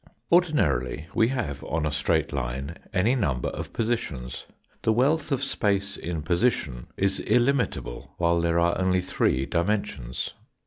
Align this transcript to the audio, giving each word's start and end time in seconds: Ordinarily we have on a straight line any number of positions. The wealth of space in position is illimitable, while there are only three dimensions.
Ordinarily 0.31 1.05
we 1.13 1.27
have 1.27 1.63
on 1.63 1.85
a 1.85 1.91
straight 1.91 2.33
line 2.33 2.75
any 2.91 3.13
number 3.13 3.49
of 3.49 3.71
positions. 3.71 4.47
The 4.81 4.91
wealth 4.91 5.31
of 5.31 5.43
space 5.43 5.95
in 5.95 6.23
position 6.23 6.87
is 6.97 7.19
illimitable, 7.19 8.11
while 8.17 8.41
there 8.41 8.57
are 8.57 8.75
only 8.81 9.01
three 9.01 9.45
dimensions. 9.45 10.33